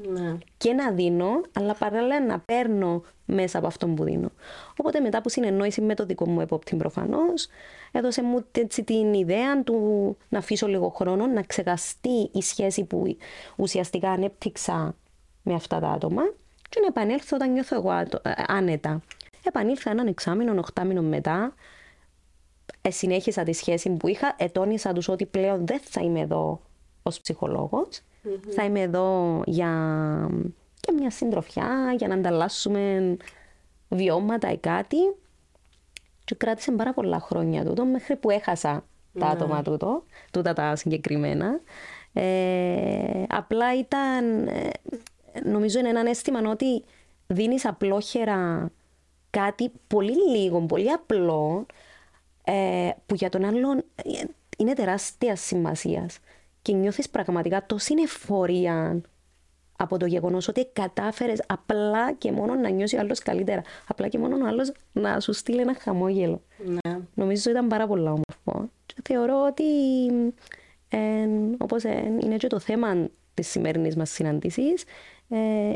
Ναι. 0.09 0.39
Και 0.57 0.73
να 0.73 0.91
δίνω, 0.91 1.41
αλλά 1.53 1.75
παράλληλα 1.75 2.25
να 2.25 2.39
παίρνω 2.39 3.03
μέσα 3.25 3.59
από 3.59 3.67
αυτό 3.67 3.87
που 3.87 4.05
δίνω. 4.05 4.31
Οπότε 4.77 5.01
μετά 5.01 5.23
που 5.23 5.29
συνεννόηση 5.29 5.81
με 5.81 5.95
το 5.95 6.05
δικό 6.07 6.29
μου 6.29 6.41
επόπτη 6.41 6.77
προφανώς, 6.77 7.49
έδωσε 7.93 8.23
μου 8.23 8.45
έτσι 8.53 8.85
την 8.85 9.15
ιδέα 9.15 9.63
του 9.63 10.17
να 10.29 10.39
αφήσω 10.39 10.67
λίγο 10.67 10.89
χρόνο, 10.89 11.27
να 11.27 11.43
ξεχαστεί 11.43 12.31
η 12.33 12.43
σχέση 12.43 12.85
που 12.85 13.17
ουσιαστικά 13.57 14.11
ανέπτυξα 14.11 14.95
με 15.43 15.55
αυτά 15.55 15.81
τα 15.81 15.89
άτομα 15.89 16.23
και 16.69 16.81
να 16.81 16.87
επανέλθω 16.87 17.37
όταν 17.37 17.53
νιώθω 17.53 17.77
εγώ 17.77 17.93
ε, 17.93 18.07
άνετα. 18.47 19.03
Επανήλθα 19.45 19.91
έναν 19.91 20.07
εξάμεινο, 20.07 20.55
οχτάμινο 20.59 21.03
μετά, 21.03 21.55
ε, 22.81 22.91
συνέχισα 22.91 23.43
τη 23.43 23.53
σχέση 23.53 23.91
που 23.91 24.09
είχα, 24.09 24.35
ετώνησα 24.39 24.93
τους 24.93 25.09
ότι 25.09 25.27
πλέον 25.27 25.67
δεν 25.67 25.81
θα 25.83 26.01
είμαι 26.01 26.21
εδώ 26.21 26.61
ως 27.03 27.21
ψυχολόγος, 27.21 28.03
θα 28.55 28.65
είμαι 28.65 28.81
εδώ 28.81 29.43
για 29.47 29.71
και 30.81 30.93
μια 30.93 31.11
συντροφιά, 31.11 31.95
για 31.99 32.09
να 32.09 32.15
ανταλλάσσουμε 32.15 33.17
βιώματα 33.89 34.51
ή 34.51 34.59
κάτι. 34.59 34.97
Και 36.25 36.35
κράτησε 36.35 36.73
πάρα 36.73 36.93
πολλά 36.93 37.21
χρόνια 37.21 37.65
τούτο 37.65 37.85
μέχρι 37.85 38.17
που 38.17 38.31
έχασα 38.31 38.85
τα 39.19 39.27
ναι. 39.27 39.33
άτομα 39.33 39.63
τούτο, 39.63 40.05
τούτα 40.31 40.53
τα 40.53 40.77
συγκεκριμένα. 40.77 41.61
Ε, 42.13 43.23
απλά 43.29 43.79
ήταν, 43.79 44.47
ε, 44.47 44.71
νομίζω 45.45 45.79
είναι 45.79 45.89
ένα 45.89 46.11
αίσθημα 46.11 46.51
ότι 46.51 46.85
δίνεις 47.27 47.67
απλόχερα 47.67 48.71
κάτι 49.31 49.71
πολύ 49.87 50.37
λίγο, 50.37 50.61
πολύ 50.61 50.91
απλό, 50.91 51.67
ε, 52.45 52.91
που 53.07 53.15
για 53.15 53.29
τον 53.29 53.45
άλλον 53.45 53.79
ε, 53.79 54.25
είναι 54.59 54.73
τεράστιας 54.73 55.41
σημασίας. 55.41 56.19
Και 56.63 56.73
νιώθεις 56.73 57.11
πραγματικά 57.11 57.67
τόση 57.67 57.95
εφορία 58.03 59.01
από 59.77 59.97
το 59.97 60.07
γεγονός 60.07 60.49
ότι 60.49 60.69
κατάφερες 60.73 61.43
απλά 61.47 62.13
και 62.13 62.33
μόνο 62.33 62.55
να 62.55 62.69
νιώσεις 62.69 62.99
ο 62.99 63.01
άλλος 63.01 63.19
καλύτερα. 63.19 63.63
Απλά 63.87 64.09
και 64.09 64.19
μόνο 64.19 64.37
ο 64.37 64.47
άλλος 64.47 64.73
να 64.93 65.21
σου 65.21 65.33
στείλει 65.33 65.61
ένα 65.61 65.75
χαμόγελο. 65.79 66.43
Ναι. 66.65 66.99
Νομίζω 67.15 67.51
ήταν 67.51 67.69
πάρα 67.69 67.87
πολύ 67.87 68.03
όμορφο. 68.07 68.71
Και 68.87 68.95
θεωρώ 69.05 69.47
ότι 69.47 69.65
ε, 70.89 71.29
όπως 71.59 71.83
είναι 72.23 72.37
και 72.37 72.47
το 72.47 72.59
θέμα 72.59 73.09
της 73.35 73.49
σημερινής 73.49 73.97
μας 73.97 74.11
συναντήση, 74.11 74.75
ε, 75.29 75.73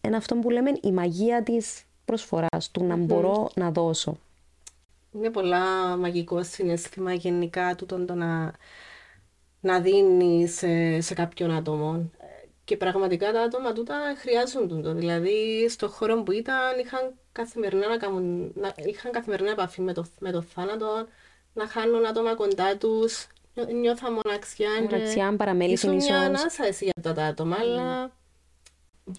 είναι 0.00 0.16
αυτό 0.16 0.34
που 0.34 0.50
λέμε 0.50 0.70
η 0.82 0.92
μαγεία 0.92 1.42
της 1.42 1.82
προσφοράς, 2.04 2.70
του 2.70 2.84
να 2.84 2.96
μπορώ 2.96 3.50
να 3.54 3.70
δώσω. 3.70 4.18
Είναι 5.12 5.30
πολλά 5.30 5.96
μαγικό 5.96 6.42
συνέστημα 6.42 7.12
γενικά 7.12 7.74
του 7.74 7.86
το 7.86 8.14
να, 8.14 8.52
να 9.68 9.80
δίνει 9.80 10.48
σε, 10.48 11.00
σε 11.00 11.14
κάποιον 11.14 11.50
άτομο. 11.50 12.10
Και 12.64 12.76
πραγματικά 12.76 13.32
τα 13.32 13.40
άτομα 13.40 13.72
τούτα 13.72 13.94
χρειάζονται 14.18 14.80
το. 14.80 14.94
Δηλαδή, 14.94 15.66
στον 15.68 15.88
χώρο 15.88 16.22
που 16.22 16.32
ήταν, 16.32 16.78
είχαν 16.80 17.14
καθημερινά, 17.32 17.88
να 17.88 17.96
κάνουν, 17.96 18.52
να, 18.54 18.74
είχαν 18.76 19.12
καθημερινά 19.12 19.50
επαφή 19.50 19.80
με 19.80 19.92
το, 19.92 20.06
με 20.18 20.30
το 20.30 20.42
θάνατο, 20.42 21.06
να 21.52 21.66
χάνουν 21.66 22.06
άτομα 22.06 22.34
κοντά 22.34 22.76
τους. 22.76 23.26
Νιώθα 23.80 24.12
μοναξιά. 24.12 24.68
Μοναξιά, 24.90 25.36
παραμέληση 25.36 25.86
ίσως. 25.86 26.04
μια 26.04 26.18
ανάσα 26.18 26.66
εσύ 26.66 26.84
για 26.84 26.92
αυτά 26.96 27.12
τα 27.12 27.24
άτομα, 27.24 27.56
mm. 27.56 27.60
αλλά... 27.60 28.10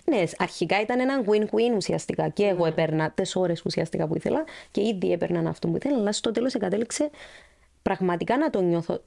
Ναι, 0.05 0.23
αρχικά 0.37 0.81
ήταν 0.81 0.99
ένα 0.99 1.23
win-win 1.25 1.75
ουσιαστικά. 1.75 2.29
Και 2.29 2.43
εγώ 2.43 2.63
mm. 2.63 2.67
έπαιρνα 2.67 3.11
τι 3.11 3.31
ώρες 3.33 3.65
ουσιαστικά 3.65 4.07
που 4.07 4.15
ήθελα 4.15 4.43
και 4.71 4.81
ήδη 4.81 5.11
έπαιρναν 5.11 5.47
αυτό 5.47 5.67
που 5.67 5.75
ήθελα, 5.75 5.97
αλλά 5.97 6.11
στο 6.11 6.31
τέλος 6.31 6.53
εγκατέλειξε 6.53 7.09
πραγματικά 7.81 8.37
να 8.37 8.49
το 8.49 8.61
νιώθω 8.61 9.01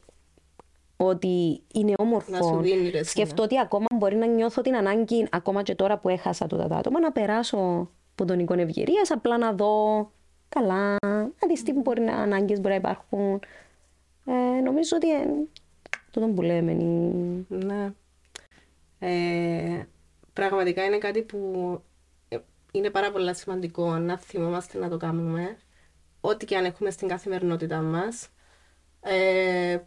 ότι 0.96 1.62
είναι 1.74 1.92
όμορφο. 1.96 2.30
Να 2.30 3.02
Σκεφτώ 3.02 3.42
ότι 3.42 3.58
ακόμα 3.58 3.86
μπορεί 3.94 4.16
να 4.16 4.26
νιώθω 4.26 4.60
την 4.62 4.76
ανάγκη, 4.76 5.26
ακόμα 5.30 5.62
και 5.62 5.74
τώρα 5.74 5.98
που 5.98 6.08
έχασα 6.08 6.46
το 6.46 6.56
τα 6.56 6.76
άτομα, 6.76 7.00
να 7.00 7.12
περάσω 7.12 7.90
από 8.12 8.24
τον 8.24 8.38
εικόνα 8.38 8.60
ευγυρίας, 8.60 9.10
απλά 9.10 9.38
να 9.38 9.52
δω 9.52 10.10
καλά, 10.48 10.96
να 11.02 11.48
δεις 11.48 11.62
τι 11.62 11.72
μπορεί 11.72 12.00
να 12.00 12.16
ανάγκες 12.16 12.60
μπορεί 12.60 12.68
να 12.68 12.74
υπάρχουν. 12.74 13.40
Ε, 14.26 14.60
νομίζω 14.60 14.96
ότι 14.96 15.14
ε, 15.14 15.26
τούτο 16.10 16.26
που 16.26 16.42
λέμε. 16.42 16.72
Ναι. 17.48 17.92
Ε, 18.98 19.86
πραγματικά 20.32 20.84
είναι 20.84 20.98
κάτι 20.98 21.22
που 21.22 21.80
ε, 22.28 22.38
είναι 22.72 22.90
πάρα 22.90 23.10
πολύ 23.12 23.34
σημαντικό 23.34 23.98
να 23.98 24.18
θυμόμαστε 24.18 24.78
να 24.78 24.88
το 24.88 24.96
κάνουμε, 24.96 25.56
ό,τι 26.20 26.44
και 26.44 26.56
αν 26.56 26.64
έχουμε 26.64 26.90
στην 26.90 27.08
καθημερινότητά 27.08 27.80
μας. 27.80 28.28
Ε, 29.00 29.78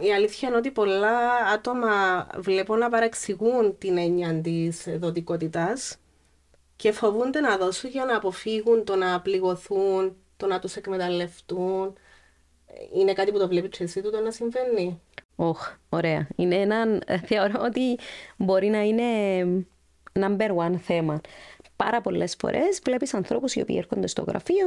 η 0.00 0.12
αλήθεια 0.12 0.48
είναι 0.48 0.56
ότι 0.56 0.70
πολλά 0.70 1.36
άτομα 1.54 2.26
βλέπω 2.36 2.76
να 2.76 2.88
παραξηγούν 2.88 3.78
την 3.78 3.98
έννοια 3.98 4.40
της 4.40 4.88
δοτικότητας 4.98 5.96
και 6.76 6.92
φοβούνται 6.92 7.40
να 7.40 7.56
δώσουν 7.56 7.90
για 7.90 8.04
να 8.04 8.16
αποφύγουν 8.16 8.84
το 8.84 8.96
να 8.96 9.20
πληγωθούν, 9.20 10.16
το 10.36 10.46
να 10.46 10.58
τους 10.58 10.76
εκμεταλλευτούν. 10.76 11.94
Είναι 12.94 13.12
κάτι 13.12 13.32
που 13.32 13.38
το 13.38 13.48
βλέπεις 13.48 13.78
και 13.78 13.84
εσύ 13.84 14.00
το 14.00 14.20
να 14.20 14.30
συμβαίνει. 14.30 15.00
Όχ, 15.36 15.72
ωραία. 15.88 16.28
Είναι 16.36 16.54
ένα, 16.54 17.02
θεωρώ 17.26 17.60
ότι 17.64 17.98
μπορεί 18.36 18.68
να 18.68 18.80
είναι 18.82 19.04
number 20.12 20.56
one 20.56 20.74
θέμα. 20.82 21.20
Πάρα 21.76 22.00
πολλές 22.00 22.36
φορές 22.38 22.80
βλέπεις 22.84 23.14
ανθρώπους 23.14 23.54
οι 23.54 23.60
οποίοι 23.60 23.76
έρχονται 23.78 24.06
στο 24.06 24.22
γραφείο 24.22 24.66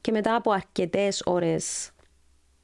και 0.00 0.12
μετά 0.12 0.34
από 0.34 0.50
αρκετές 0.50 1.22
ώρες 1.26 1.90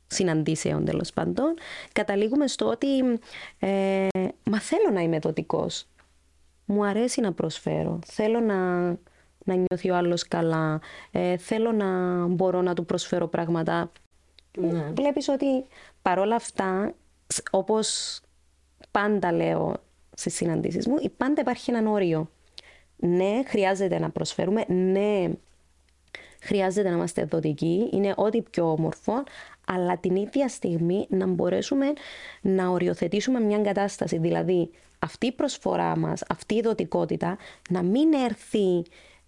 συναντήσεων 0.07 0.85
τέλος 0.85 1.13
πάντων, 1.13 1.55
καταλήγουμε 1.93 2.47
στο 2.47 2.67
ότι 2.67 2.89
ε, 3.59 4.09
μα 4.45 4.61
θέλω 4.61 4.91
να 4.93 5.01
είμαι 5.01 5.19
δοτικός. 5.19 5.87
Μου 6.65 6.85
αρέσει 6.85 7.21
να 7.21 7.33
προσφέρω. 7.33 7.99
Θέλω 8.07 8.41
να, 8.41 8.87
να 9.45 9.55
νιώθει 9.55 9.91
ο 9.91 9.97
άλλος 9.97 10.29
καλά. 10.29 10.81
Ε, 11.11 11.37
θέλω 11.37 11.73
να 11.73 12.21
μπορώ 12.27 12.63
να 12.63 12.75
του 12.75 12.85
προσφέρω 12.85 13.27
πράγματα. 13.27 13.93
Ναι. 14.59 14.91
Βλέπεις 14.95 15.29
ότι 15.29 15.65
παρόλα 16.03 16.35
αυτά, 16.35 16.95
όπως 17.51 18.21
πάντα 18.91 19.33
λέω 19.33 19.77
στις 20.15 20.35
συναντήσεις 20.35 20.87
μου, 20.87 20.95
πάντα 21.17 21.41
υπάρχει 21.41 21.71
ένα 21.71 21.91
όριο. 21.91 22.31
Ναι, 22.97 23.43
χρειάζεται 23.47 23.99
να 23.99 24.11
προσφέρουμε. 24.11 24.65
Ναι, 24.69 25.31
χρειάζεται 26.47 26.89
να 26.89 26.95
είμαστε 26.95 27.25
δοτικοί. 27.25 27.89
Είναι 27.93 28.13
ό,τι 28.17 28.43
πιο 28.43 28.71
όμορφο 28.71 29.25
αλλά 29.67 29.99
την 29.99 30.17
ίδια 30.17 30.49
στιγμή 30.49 31.07
να 31.09 31.27
μπορέσουμε 31.27 31.93
να 32.41 32.69
οριοθετήσουμε 32.69 33.41
μια 33.41 33.59
κατάσταση. 33.59 34.19
Δηλαδή, 34.19 34.71
αυτή 34.99 35.27
η 35.27 35.33
προσφορά 35.33 35.97
μας, 35.97 36.23
αυτή 36.29 36.55
η 36.55 36.61
δοτικότητα, 36.61 37.37
να 37.71 37.83
μην 37.83 38.13
έρθει 38.13 38.83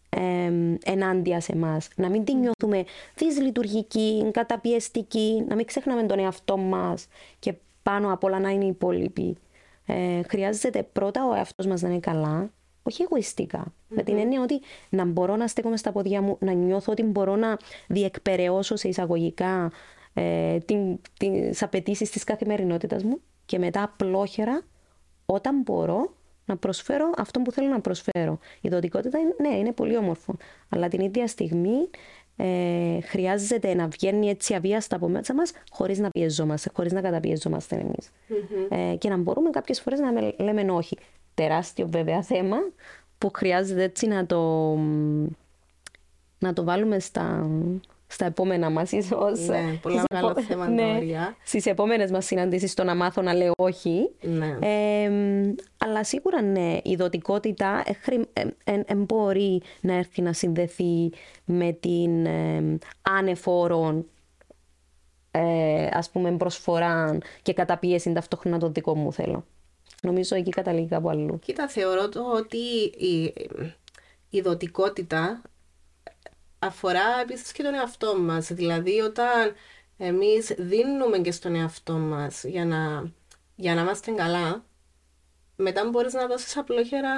ε, 0.08 0.52
ενάντια 0.84 1.40
σε 1.40 1.52
εμάς, 1.52 1.88
να 1.96 2.08
μην 2.08 2.24
την 2.24 2.38
νιώθουμε 2.38 2.84
δυσλειτουργική, 3.14 4.30
καταπιεστική, 4.32 5.44
να 5.48 5.54
μην 5.54 5.66
ξεχνάμε 5.66 6.02
τον 6.02 6.18
εαυτό 6.18 6.56
μας 6.56 7.06
και 7.38 7.54
πάνω 7.82 8.12
απ' 8.12 8.24
όλα 8.24 8.38
να 8.38 8.50
είναι 8.50 8.64
οι 8.64 8.68
υπόλοιποι. 8.68 9.36
Ε, 9.86 10.22
χρειάζεται 10.22 10.82
πρώτα 10.82 11.28
ο 11.28 11.34
εαυτός 11.34 11.66
μας 11.66 11.82
να 11.82 11.88
είναι 11.88 12.00
καλά, 12.00 12.50
όχι 12.88 13.02
εγωιστικά. 13.02 13.72
Με 13.88 14.02
την 14.02 14.18
έννοια 14.18 14.42
ότι 14.42 14.60
να 14.88 15.04
μπορώ 15.04 15.36
να 15.36 15.46
στέκομαι 15.46 15.76
στα 15.76 15.92
πόδια 15.92 16.22
μου, 16.22 16.36
να 16.40 16.52
νιώθω 16.52 16.92
ότι 16.92 17.02
μπορώ 17.02 17.36
να 17.36 17.56
διεκπαιρεώσω 17.86 18.76
σε 18.76 18.88
εισαγωγικά 18.88 19.72
ε, 20.14 20.58
την, 20.58 20.98
τις 21.18 21.62
απαιτήσεις 21.62 22.10
της 22.10 22.24
καθημερινότητας 22.24 23.04
μου 23.04 23.20
και 23.46 23.58
μετά 23.58 23.82
απλόχερα 23.82 24.62
όταν 25.26 25.60
μπορώ 25.62 26.12
να 26.44 26.56
προσφέρω 26.56 27.10
αυτό 27.16 27.40
που 27.40 27.52
θέλω 27.52 27.68
να 27.68 27.80
προσφέρω. 27.80 28.38
Η 28.60 28.68
δοτικότητα 28.68 29.18
είναι, 29.18 29.34
ναι, 29.40 29.56
είναι 29.56 29.72
πολύ 29.72 29.96
όμορφο, 29.96 30.36
αλλά 30.68 30.88
την 30.88 31.00
ίδια 31.00 31.26
στιγμή 31.26 31.90
ε, 32.36 33.00
χρειάζεται 33.00 33.74
να 33.74 33.88
βγαίνει 33.88 34.28
έτσι 34.28 34.54
αβίαστα 34.54 34.96
από 34.96 35.08
μέσα 35.08 35.34
μας 35.34 35.52
χωρίς 35.70 35.98
να 35.98 36.10
πιεζόμαστε, 36.10 36.70
χωρίς 36.74 36.92
να 36.92 37.00
καταπιεζόμαστε 37.00 37.76
εμείς. 37.76 38.10
Ε, 38.68 38.96
και 38.96 39.08
να 39.08 39.16
μπορούμε 39.16 39.50
κάποιες 39.50 39.80
φορές 39.80 40.00
να 40.00 40.12
λέμε 40.44 40.72
όχι. 40.72 40.98
Τεράστιο 41.38 41.88
βέβαια 41.88 42.22
θέμα 42.22 42.56
που 43.18 43.30
χρειάζεται 43.34 43.82
έτσι 43.82 44.06
να 44.06 44.26
το, 44.26 44.74
να 46.38 46.52
το 46.52 46.64
βάλουμε 46.64 46.98
στα, 46.98 47.50
στα 48.06 48.24
επόμενα 48.24 48.70
μας, 48.70 48.92
ίσως. 48.92 49.46
Ναι, 49.46 49.78
πολύ 49.82 50.00
μεγάλο 50.10 50.30
επό... 50.30 50.42
θέμα 50.42 50.68
ναι, 50.78 50.98
Στις 51.44 51.66
επόμενες 51.66 52.10
μας 52.10 52.24
συναντήσεις, 52.24 52.74
το 52.74 52.84
να 52.84 52.94
μάθω 52.94 53.22
να 53.22 53.34
λέω 53.34 53.52
όχι. 53.58 54.10
Ναι. 54.20 54.58
Ε, 54.60 55.10
αλλά 55.78 56.04
σίγουρα 56.04 56.42
ναι, 56.42 56.78
η 56.82 56.94
δοτικότητα 56.96 57.82
ε, 58.64 58.94
μπορεί 58.94 59.62
να 59.80 59.94
έρθει 59.94 60.22
να 60.22 60.32
συνδεθεί 60.32 61.12
με 61.44 61.72
την 61.72 62.26
ε, 62.26 62.78
άνεφόρον 63.02 64.06
ε, 65.30 65.88
ας 65.92 66.10
πούμε 66.10 66.36
προσφορά 66.36 67.18
και 67.42 67.52
καταπίεση 67.52 68.12
ταυτόχρονα 68.12 68.58
το 68.58 68.68
δικό 68.70 68.96
μου 68.96 69.12
θέλω. 69.12 69.44
Νομίζω 70.02 70.36
εκεί 70.36 70.50
καταλήγει 70.50 70.88
κάπου 70.88 71.10
αλλού. 71.10 71.38
Κοίτα, 71.38 71.68
θεωρώ 71.68 72.08
το 72.08 72.32
ότι 72.32 72.56
η, 72.96 73.34
η 74.30 74.40
δοτικότητα 74.40 75.42
αφορά 76.58 77.20
επίσης 77.22 77.52
και 77.52 77.62
τον 77.62 77.74
εαυτό 77.74 78.18
μας. 78.18 78.52
Δηλαδή, 78.52 79.00
όταν 79.00 79.52
εμείς 79.96 80.54
δίνουμε 80.58 81.18
και 81.18 81.32
στον 81.32 81.54
εαυτό 81.54 81.92
μας 81.92 82.44
για 82.44 82.64
να, 82.64 83.10
για 83.56 83.74
να 83.74 83.80
είμαστε 83.80 84.10
καλά, 84.10 84.64
μετά 85.56 85.88
μπορείς 85.88 86.12
να 86.12 86.26
δώσεις 86.26 86.56
απλόχερα 86.56 87.12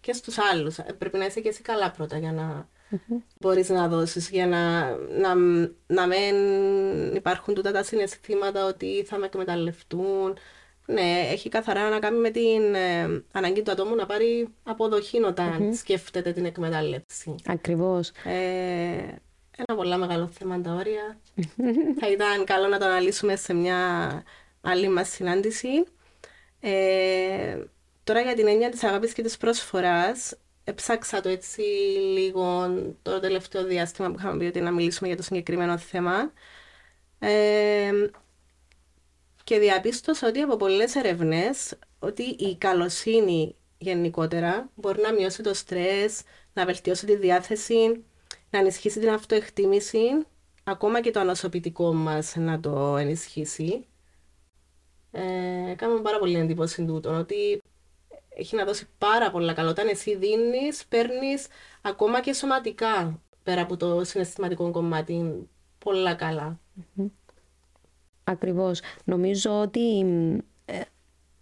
και 0.00 0.12
στους 0.12 0.38
άλλους. 0.38 0.78
Ε, 0.78 0.92
πρέπει 0.98 1.18
να 1.18 1.24
είσαι 1.24 1.40
και 1.40 1.48
εσύ 1.48 1.62
καλά 1.62 1.90
πρώτα 1.90 2.18
για 2.18 2.32
να 2.32 2.68
mm 2.90 2.96
μπορείς 3.40 3.68
να 3.68 3.88
δώσεις 3.88 4.30
για 4.30 4.46
να, 4.46 4.90
να, 4.96 5.34
να 5.86 6.06
μην 6.06 6.34
υπάρχουν 7.14 7.54
τούτα 7.54 7.72
τα 7.72 7.82
συναισθήματα 7.82 8.66
ότι 8.66 9.04
θα 9.06 9.18
με 9.18 9.26
εκμεταλλευτούν, 9.26 10.36
ναι, 10.86 11.28
έχει 11.30 11.48
καθαρά 11.48 11.88
να 11.88 11.98
κάνει 11.98 12.18
με 12.18 12.30
την 12.30 12.74
ε, 12.74 13.24
ανάγκη 13.32 13.62
του 13.62 13.70
ατόμου 13.70 13.94
να 13.94 14.06
πάρει 14.06 14.48
αποδοχή 14.62 15.22
όταν 15.22 15.74
σκέφτεται 15.74 16.32
την 16.32 16.44
εκμετάλλευση. 16.44 17.34
Ακριβώς. 17.46 18.08
Ε, 18.24 19.20
ένα 19.56 19.76
πολύ 19.76 19.96
μεγάλο 19.96 20.26
θέμα 20.26 20.60
τα 20.60 20.72
όρια. 20.72 21.18
Θα 22.00 22.10
ήταν 22.10 22.44
καλό 22.44 22.68
να 22.68 22.78
το 22.78 22.84
αναλύσουμε 22.84 23.36
σε 23.36 23.54
μια 23.54 23.78
άλλη 24.60 24.88
μας 24.88 25.08
συνάντηση. 25.08 25.84
Ε, 26.60 27.58
τώρα 28.04 28.20
για 28.20 28.34
την 28.34 28.46
έννοια 28.46 28.70
της 28.70 28.84
αγάπης 28.84 29.12
και 29.12 29.22
της 29.22 29.36
προσφοράς, 29.36 30.36
έψαξα 30.64 31.20
το 31.20 31.28
έτσι 31.28 31.62
λίγο 32.14 32.74
το 33.02 33.20
τελευταίο 33.20 33.64
διάστημα 33.64 34.10
που 34.10 34.16
είχαμε 34.18 34.38
πει 34.38 34.44
ότι 34.44 34.60
να 34.60 34.70
μιλήσουμε 34.70 35.08
για 35.08 35.16
το 35.16 35.22
συγκεκριμένο 35.22 35.78
θέμα. 35.78 36.32
Ε, 37.18 37.90
και 39.44 39.58
διαπίστωσα 39.58 40.28
ότι 40.28 40.40
από 40.40 40.56
πολλές 40.56 40.94
ερευνές 40.94 41.78
ότι 41.98 42.22
η 42.22 42.56
καλοσύνη 42.56 43.56
γενικότερα 43.78 44.70
μπορεί 44.74 45.00
να 45.00 45.12
μειώσει 45.12 45.42
το 45.42 45.54
στρες, 45.54 46.22
να 46.52 46.64
βελτιώσει 46.64 47.06
τη 47.06 47.16
διάθεση, 47.16 48.04
να 48.50 48.58
ενισχύσει 48.58 49.00
την 49.00 49.10
αυτοεκτίμηση, 49.10 50.00
ακόμα 50.64 51.00
και 51.00 51.10
το 51.10 51.20
ανασωπητικό 51.20 51.92
μας 51.94 52.36
να 52.36 52.60
το 52.60 52.96
ενισχύσει. 52.96 53.86
Ε, 55.10 55.74
κάνουμε 55.76 56.00
πάρα 56.00 56.18
πολύ 56.18 56.38
εντύπωση 56.38 56.84
τούτο, 56.84 57.18
ότι 57.18 57.62
έχει 58.28 58.56
να 58.56 58.64
δώσει 58.64 58.88
πάρα 58.98 59.30
πολλά 59.30 59.52
καλό. 59.52 59.68
Όταν 59.68 59.88
εσύ 59.88 60.16
δίνεις, 60.16 60.86
παίρνεις 60.86 61.46
ακόμα 61.82 62.20
και 62.20 62.32
σωματικά, 62.32 63.22
πέρα 63.42 63.62
από 63.62 63.76
το 63.76 64.04
συναισθηματικό 64.04 64.70
κομμάτι, 64.70 65.48
πολλά 65.78 66.14
Ακριβώς. 68.24 68.80
Νομίζω 69.04 69.60
ότι 69.60 70.00
ε, 70.64 70.80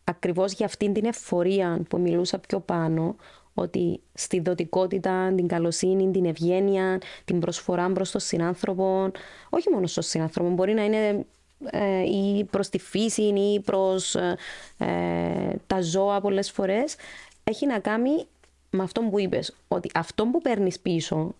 ακριβώς 0.04 0.52
για 0.52 0.66
αυτήν 0.66 0.92
την 0.92 1.04
εφορία 1.04 1.82
που 1.88 2.00
μιλούσα 2.00 2.38
πιο 2.38 2.60
πάνω, 2.60 3.16
ότι 3.54 4.00
στη 4.14 4.40
δοτικότητα, 4.40 5.32
την 5.34 5.48
καλοσύνη, 5.48 6.10
την 6.10 6.24
ευγένεια, 6.24 7.00
την 7.24 7.40
προσφορά 7.40 7.92
προς 7.92 8.10
τον 8.10 8.20
συνάνθρωπο, 8.20 9.10
όχι 9.50 9.70
μόνο 9.70 9.86
στον 9.86 10.02
συνάνθρωπο, 10.02 10.50
μπορεί 10.50 10.74
να 10.74 10.84
είναι 10.84 11.26
ε, 11.70 12.02
ή 12.02 12.44
προς 12.44 12.68
τη 12.68 12.78
φύση 12.78 13.22
ή 13.22 13.60
προς 13.60 14.14
ε, 14.14 14.36
ε, 14.78 15.56
τα 15.66 15.80
ζώα 15.80 16.20
πολλές 16.20 16.50
φορές, 16.50 16.96
έχει 17.44 17.66
να 17.66 17.78
κάνει 17.78 18.26
με 18.70 18.82
αυτό 18.82 19.00
που 19.00 19.18
είπες, 19.18 19.54
ότι 19.68 19.90
αυτό 19.94 20.26
που 20.26 20.40
παίρνεις 20.40 20.80
πίσω, 20.80 21.34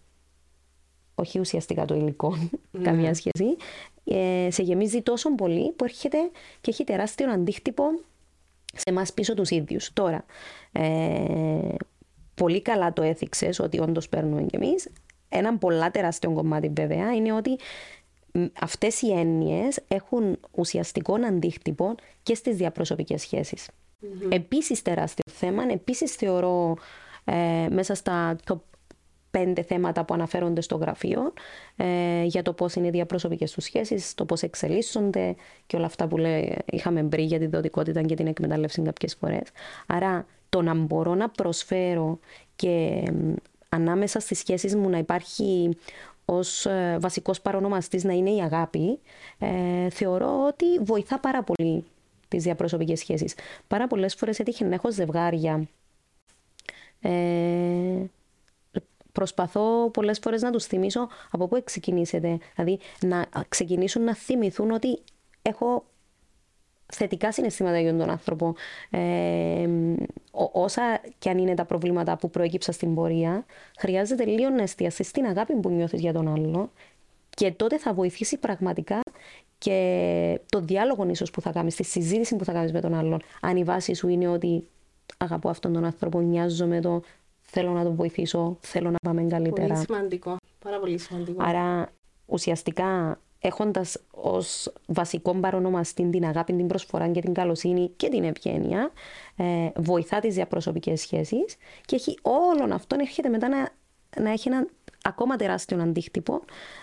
όχι 1.22 1.38
ουσιαστικά 1.38 1.84
το 1.84 1.94
υλικό, 1.94 2.36
ναι. 2.70 2.82
καμία 2.82 3.14
σχέση, 3.14 3.56
ε, 4.04 4.48
σε 4.50 4.62
γεμίζει 4.62 5.02
τόσο 5.02 5.34
πολύ 5.34 5.72
που 5.72 5.84
έρχεται 5.84 6.18
και 6.60 6.70
έχει 6.70 6.84
τεράστιο 6.84 7.30
αντίκτυπο 7.30 7.84
σε 8.74 8.90
εμάς 8.90 9.12
πίσω 9.12 9.34
τους 9.34 9.50
ίδιους. 9.50 9.92
Τώρα, 9.92 10.24
ε, 10.72 11.74
πολύ 12.34 12.62
καλά 12.62 12.92
το 12.92 13.02
έθιξες 13.02 13.58
ότι 13.58 13.80
όντως 13.80 14.08
παίρνουμε 14.08 14.42
κι 14.42 14.56
εμείς. 14.56 14.88
Ένα 15.28 15.58
πολλά 15.58 15.90
τεράστιο 15.90 16.32
κομμάτι 16.32 16.68
βέβαια 16.74 17.14
είναι 17.14 17.32
ότι 17.32 17.58
αυτές 18.60 19.02
οι 19.02 19.12
έννοιες 19.12 19.80
έχουν 19.88 20.38
ουσιαστικό 20.50 21.14
αντίκτυπο 21.14 21.94
και 22.22 22.34
στις 22.34 22.56
διαπροσωπικές 22.56 23.20
σχέσεις. 23.20 23.68
Mm-hmm. 23.68 24.32
Επίσης 24.32 24.82
τεράστιο 24.82 25.32
θέμα, 25.32 25.62
επίσης 25.72 26.14
θεωρώ 26.14 26.76
ε, 27.24 27.66
μέσα 27.70 27.94
στα 27.94 28.36
πέντε 29.32 29.62
θέματα 29.62 30.04
που 30.04 30.14
αναφέρονται 30.14 30.60
στο 30.60 30.76
γραφείο 30.76 31.32
ε, 31.76 32.22
για 32.24 32.42
το 32.42 32.52
πώς 32.52 32.74
είναι 32.74 32.86
οι 32.86 32.90
διαπροσωπικές 32.90 33.52
τους 33.52 33.64
σχέσεις, 33.64 34.14
το 34.14 34.24
πώς 34.24 34.42
εξελίσσονται 34.42 35.34
και 35.66 35.76
όλα 35.76 35.86
αυτά 35.86 36.06
που 36.08 36.16
λέει, 36.16 36.56
είχαμε 36.64 37.02
μπρει 37.02 37.22
για 37.22 37.38
τη 37.38 37.46
δοτικότητα 37.46 38.02
και 38.02 38.14
την 38.14 38.26
εκμετάλλευση 38.26 38.82
κάποιες 38.82 39.14
φορές. 39.14 39.42
Άρα 39.86 40.26
το 40.48 40.62
να 40.62 40.74
μπορώ 40.74 41.14
να 41.14 41.28
προσφέρω 41.28 42.18
και 42.56 43.02
ανάμεσα 43.68 44.20
στις 44.20 44.38
σχέσεις 44.38 44.74
μου 44.76 44.88
να 44.88 44.98
υπάρχει 44.98 45.76
ως 46.24 46.66
ε, 46.66 46.96
βασικός 47.00 47.40
παρονομαστής 47.40 48.04
να 48.04 48.12
είναι 48.12 48.30
η 48.30 48.40
αγάπη, 48.40 48.98
ε, 49.38 49.90
θεωρώ 49.90 50.46
ότι 50.46 50.78
βοηθά 50.80 51.20
πάρα 51.20 51.42
πολύ 51.42 51.84
τις 52.28 52.42
διαπροσωπικές 52.42 52.98
σχέσεις. 52.98 53.34
Πάρα 53.68 53.86
πολλές 53.86 54.14
φορές 54.14 54.38
έτυχε 54.38 54.64
να 54.64 54.74
έχω 54.74 54.90
ζευγάρια. 54.92 55.68
Ε, 57.00 57.10
προσπαθώ 59.12 59.90
πολλές 59.90 60.18
φορές 60.18 60.42
να 60.42 60.50
τους 60.50 60.64
θυμίσω 60.64 61.08
από 61.30 61.48
πού 61.48 61.62
ξεκινήσετε. 61.64 62.38
Δηλαδή 62.54 62.78
να 63.00 63.26
ξεκινήσουν 63.48 64.04
να 64.04 64.14
θυμηθούν 64.14 64.70
ότι 64.70 64.98
έχω 65.42 65.84
θετικά 66.92 67.32
συναισθήματα 67.32 67.80
για 67.80 67.96
τον 67.96 68.10
άνθρωπο. 68.10 68.54
Ε, 68.90 69.68
όσα 70.52 71.00
και 71.18 71.30
αν 71.30 71.38
είναι 71.38 71.54
τα 71.54 71.64
προβλήματα 71.64 72.16
που 72.16 72.30
προέκυψαν 72.30 72.74
στην 72.74 72.94
πορεία, 72.94 73.44
χρειάζεται 73.78 74.24
λίγο 74.24 74.48
να 74.48 74.62
εστιαστεί 74.62 75.04
στην 75.04 75.24
αγάπη 75.26 75.54
που 75.54 75.68
νιώθεις 75.68 76.00
για 76.00 76.12
τον 76.12 76.28
άλλο 76.28 76.70
και 77.30 77.52
τότε 77.52 77.78
θα 77.78 77.92
βοηθήσει 77.94 78.38
πραγματικά 78.38 79.00
και 79.58 80.40
το 80.48 80.60
διάλογο 80.60 81.08
ίσως 81.08 81.30
που 81.30 81.40
θα 81.40 81.50
κάνεις, 81.52 81.76
τη 81.76 81.84
συζήτηση 81.84 82.36
που 82.36 82.44
θα 82.44 82.52
κάνεις 82.52 82.72
με 82.72 82.80
τον 82.80 82.94
άλλον. 82.94 83.22
Αν 83.40 83.56
η 83.56 83.64
βάση 83.64 83.94
σου 83.94 84.08
είναι 84.08 84.28
ότι 84.28 84.66
αγαπώ 85.18 85.48
αυτόν 85.48 85.72
τον 85.72 85.84
άνθρωπο, 85.84 86.20
νοιάζομαι 86.20 86.80
το, 86.80 87.02
θέλω 87.54 87.70
να 87.70 87.82
τον 87.82 87.94
βοηθήσω, 87.94 88.56
θέλω 88.60 88.90
να 88.90 88.98
πάμε 89.02 89.22
καλύτερα. 89.22 89.66
Πολύ 89.66 89.84
σημαντικό. 89.86 90.36
Πάρα 90.58 90.78
πολύ 90.78 90.98
σημαντικό. 90.98 91.42
Άρα 91.44 91.92
ουσιαστικά 92.26 93.18
έχοντας 93.38 93.98
ως 94.10 94.72
βασικό 94.86 95.34
παρονομαστή 95.34 96.10
την 96.10 96.24
αγάπη, 96.24 96.52
την 96.52 96.66
προσφορά 96.66 97.08
και 97.08 97.20
την 97.20 97.34
καλοσύνη 97.34 97.90
και 97.96 98.08
την 98.08 98.24
ευγένεια, 98.24 98.90
ε, 99.36 99.70
βοηθά 99.76 100.20
τις 100.20 100.34
διαπροσωπικές 100.34 101.00
σχέσεις 101.00 101.56
και 101.84 101.94
έχει, 101.96 102.18
όλων 102.22 102.72
αυτών 102.72 102.98
έρχεται 103.00 103.28
μετά 103.28 103.48
να, 103.48 103.68
να 104.22 104.30
έχει 104.30 104.48
ένα 104.48 104.66
ακόμα 105.02 105.36
τεράστιο 105.36 105.82
αντίκτυπο 105.82 106.40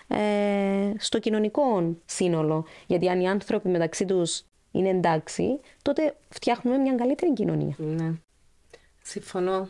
ε, 0.07 0.93
στο 0.97 1.19
κοινωνικό 1.19 1.95
σύνολο. 2.05 2.65
Γιατί 2.87 3.09
αν 3.09 3.19
οι 3.19 3.29
άνθρωποι 3.29 3.69
μεταξύ 3.69 4.05
τους 4.05 4.43
είναι 4.71 4.89
εντάξει, 4.89 5.59
τότε 5.81 6.15
φτιάχνουμε 6.29 6.77
μια 6.77 6.95
καλύτερη 6.95 7.33
κοινωνία. 7.33 7.75
Ναι. 7.77 8.13
Συμφωνώ. 9.01 9.67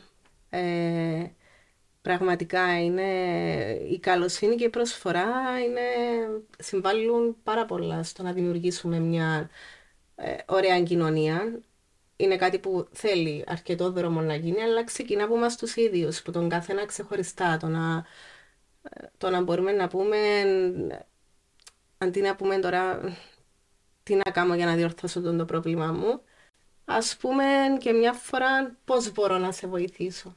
Ε, 0.50 1.32
πραγματικά 2.02 2.84
είναι 2.84 3.04
η 3.92 4.00
καλοσύνη 4.00 4.56
και 4.56 4.64
η 4.64 4.70
προσφορά 4.70 5.60
είναι, 5.66 5.82
συμβάλλουν 6.60 7.38
πάρα 7.44 7.66
πολλά 7.66 8.04
στο 8.04 8.24
να 8.24 8.34
δημιουργήσουμε 8.34 9.00
μια 9.00 9.50
ε, 10.16 10.36
ωραία 10.48 10.84
κοινωνία. 10.84 11.60
Είναι 12.16 12.36
κάτι 12.36 12.60
που 12.60 12.88
θέλει 12.92 13.44
αρκετό 13.48 13.92
δρόμο 13.92 14.22
να 14.22 14.36
γίνει, 14.36 14.62
αλλά 14.62 14.84
ξεκινά 14.84 15.24
από 15.24 15.36
εμάς 15.36 15.58
τους 15.58 15.76
ίδιους, 15.76 16.22
που 16.22 16.32
τον 16.32 16.50
καθένα 16.50 16.86
ξεχωριστά, 16.86 17.58
το 17.58 17.68
να, 17.68 18.06
το 19.18 19.30
να 19.30 19.42
μπορούμε 19.42 19.72
να 19.72 19.88
πούμε, 19.88 20.18
αντί 21.98 22.22
να 22.22 22.36
πούμε 22.36 22.60
τώρα 22.60 23.00
τι 24.04 24.16
να 24.16 24.32
κάνω 24.32 24.56
για 24.56 24.66
να 24.66 24.76
διορθώσω 24.76 25.22
τον 25.22 25.38
το 25.38 25.46
πρόβλημά 25.46 25.92
μου, 25.92 26.22
ας 26.92 27.18
πούμε 27.18 27.44
και 27.80 27.92
μια 27.92 28.14
φορά 28.14 28.76
πώς 28.86 29.12
μπορώ 29.12 29.38
να 29.38 29.52
σε 29.52 29.68
βοηθήσω; 29.68 30.36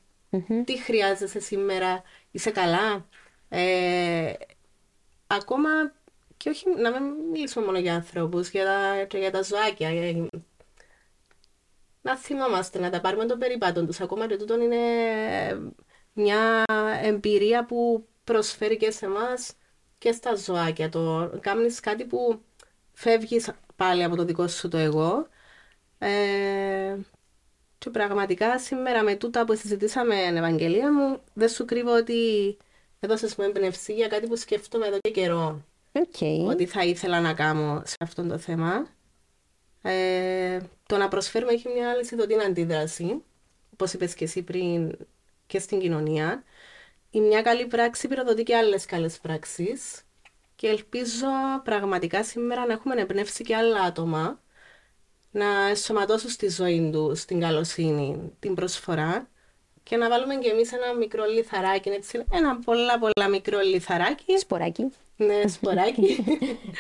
Τι 0.65 0.79
χρειάζεσαι 0.79 1.41
σήμερα, 1.41 2.03
είσαι 2.31 2.51
καλά; 2.51 3.07
Ε, 3.49 4.33
ακόμα 5.27 5.69
και 6.37 6.49
όχι 6.49 6.65
να 6.77 6.91
μην 6.91 7.13
μιλήσουμε 7.33 7.65
μόνο 7.65 7.79
για 7.79 7.95
ανθρώπους, 7.95 8.51
για 8.51 8.65
τα, 8.65 9.19
για 9.19 9.31
τα 9.31 9.43
ζωάκια. 9.43 9.91
να 12.03 12.17
θυμόμαστε, 12.17 12.79
να 12.79 12.91
τα 12.91 13.01
πάρουμε 13.01 13.25
των 13.27 13.39
περιπάτων 13.39 13.87
τους. 13.87 14.01
Ακόμα 14.01 14.27
και 14.27 14.37
τούτο 14.37 14.61
είναι 14.61 14.77
μια 16.13 16.65
εμπειρία 17.03 17.65
που 17.65 18.09
προσφέρει 18.25 18.77
και 18.77 18.91
σε 18.91 19.07
εμάς 19.07 19.53
και 19.99 20.13
στα 20.13 20.35
ζωάκια. 20.35 20.89
Το 20.89 21.33
κάνεις 21.41 21.81
κάτι 21.81 22.05
που 22.05 22.43
φεύγεις 22.93 23.51
πάλι 23.77 24.03
από 24.03 24.17
το 24.17 24.25
δικό 24.25 24.49
σου 24.49 24.69
το 24.69 24.77
εγώ 24.77 25.27
ε, 26.05 26.97
και 27.79 27.91
πραγματικά 27.91 28.59
σήμερα 28.59 29.03
με 29.03 29.15
τούτα 29.15 29.45
που 29.45 29.57
συζητήσαμε, 29.57 30.15
Ευαγγελία 30.15 30.93
μου, 30.93 31.21
δεν 31.33 31.49
σου 31.49 31.65
κρύβω 31.65 31.97
ότι 31.97 32.57
έδωσες 33.01 33.37
μου 33.37 33.45
εμπνευσή 33.45 33.95
για 33.95 34.09
κάτι 34.09 34.27
που 34.27 34.37
σκέφτομαι 34.37 34.87
εδώ 34.87 34.99
και 35.01 35.11
καιρό. 35.11 35.65
Okay. 35.93 36.47
Ότι 36.47 36.67
θα 36.67 36.85
ήθελα 36.85 37.21
να 37.21 37.35
κάνω 37.35 37.83
σε 37.85 37.97
αυτό 38.01 38.27
το 38.27 38.39
θέμα. 38.39 38.87
Ε, 39.83 40.61
το 40.87 40.97
να 40.97 41.09
προσφέρουμε 41.09 41.53
έχει 41.53 41.69
μια 41.69 41.91
άλλη 41.91 42.05
την 42.27 42.41
αντίδραση, 42.41 43.23
όπως 43.73 43.93
είπες 43.93 44.15
και 44.15 44.25
εσύ 44.25 44.43
πριν, 44.43 44.97
και 45.47 45.59
στην 45.59 45.81
κοινωνία. 45.81 46.43
Η 47.11 47.21
μια 47.21 47.43
καλή 47.43 47.67
πράξη 47.67 48.09
πυροδοτεί 48.09 48.43
και 48.43 48.57
άλλες 48.57 48.87
καλές 48.87 49.19
πράξεις. 49.19 50.03
Και 50.57 50.69
ελπίζω 50.69 51.27
πραγματικά 51.65 52.25
σήμερα 52.25 52.67
να 52.67 52.73
έχουμε 52.73 52.95
εμπνεύσει 53.01 53.45
και 53.45 53.57
άλλα 53.57 53.81
άτομα 53.81 54.42
να 55.33 55.69
ενσωματώσουν 55.69 56.31
στη 56.31 56.49
ζωή 56.49 56.91
του 56.93 57.17
την 57.27 57.41
καλοσύνη, 57.41 58.33
την 58.39 58.55
προσφορά 58.55 59.29
και 59.83 59.97
να 59.97 60.09
βάλουμε 60.09 60.35
και 60.35 60.49
εμείς 60.49 60.73
ένα 60.73 60.95
μικρό 60.95 61.25
λιθαράκι, 61.25 61.89
έτσι, 61.89 62.25
ένα 62.33 62.59
πολλά 62.65 62.99
πολλά 62.99 63.29
μικρό 63.29 63.59
λιθαράκι. 63.61 64.39
Σποράκι. 64.39 64.93
Ναι, 65.17 65.49
σποράκι. 65.49 66.25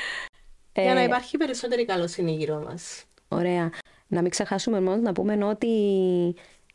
για 0.74 0.94
να 0.94 1.00
ε, 1.00 1.04
υπάρχει 1.04 1.36
περισσότερη 1.36 1.84
καλοσύνη 1.84 2.32
γύρω 2.32 2.62
μας. 2.66 3.04
Ωραία. 3.28 3.70
Να 4.06 4.20
μην 4.20 4.30
ξεχάσουμε 4.30 4.80
μόνο 4.80 5.00
να 5.00 5.12
πούμε 5.12 5.44
ότι 5.44 5.68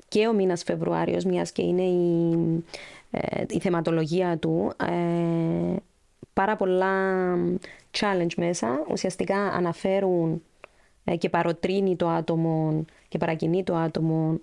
και 0.07 0.27
ο 0.27 0.33
μήνας 0.33 0.63
Φεβρουάριος, 0.63 1.23
μιας 1.23 1.51
και 1.51 1.61
είναι 1.61 1.81
η, 1.81 2.63
ε, 3.11 3.43
η 3.49 3.59
θεματολογία 3.59 4.37
του, 4.37 4.71
ε, 4.89 5.75
πάρα 6.33 6.55
πολλά 6.55 6.93
challenge 7.99 8.33
μέσα 8.37 8.85
ουσιαστικά 8.91 9.37
αναφέρουν 9.37 10.33
ε, 10.33 10.39
και 11.15 11.29
παροτρύνει 11.29 11.95
το 11.95 12.07
άτομο 12.07 12.85
και 13.07 13.17
παρακινεί 13.17 13.63
το 13.63 13.75
άτομο 13.75 14.39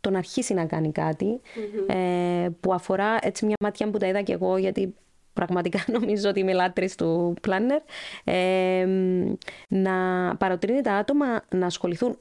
το 0.00 0.10
να 0.10 0.18
αρχίσει 0.18 0.54
να 0.54 0.64
κάνει 0.64 0.92
κατι 0.92 1.40
ε, 1.86 2.48
που 2.60 2.74
αφορά 2.74 3.18
έτσι 3.20 3.46
μια 3.46 3.56
μάτια 3.60 3.90
που 3.90 3.98
τα 3.98 4.06
είδα 4.06 4.22
και 4.22 4.32
εγώ 4.32 4.56
γιατί 4.56 4.94
πραγματικά 5.32 5.84
νομίζω 5.98 6.28
ότι 6.28 6.40
είμαι 6.40 6.52
λάτρης 6.52 6.94
του 6.94 7.34
πλάνερ 7.40 7.80
ε, 8.24 8.86
να 9.68 9.92
παροτρύνει 10.36 10.80
τα 10.80 10.92
άτομα 10.92 11.42
να 11.50 11.66
ασχοληθούν 11.66 12.18